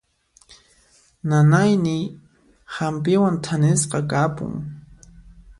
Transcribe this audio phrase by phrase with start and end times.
[1.27, 2.03] Nanayniy
[2.75, 4.53] hampiwan thanisqa kapun.